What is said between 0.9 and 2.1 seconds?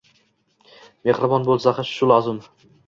Mehribon bo'lsa ham